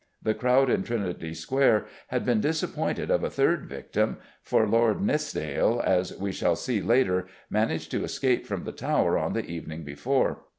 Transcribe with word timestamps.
The 0.23 0.33
crowd 0.33 0.71
in 0.71 0.81
Trinity 0.81 1.35
Square 1.35 1.85
had 2.07 2.25
been 2.25 2.41
disappointed 2.41 3.11
of 3.11 3.23
a 3.23 3.29
third 3.29 3.67
victim, 3.67 4.17
for 4.41 4.65
Lord 4.65 4.99
Nithsdale, 4.99 5.79
as 5.85 6.17
we 6.17 6.31
shall 6.31 6.55
see 6.55 6.81
later, 6.81 7.27
managed 7.51 7.91
to 7.91 8.03
escape 8.03 8.47
from 8.47 8.63
the 8.63 8.71
Tower 8.71 9.19
on 9.19 9.33
the 9.33 9.45
evening 9.45 9.83
before. 9.83 10.39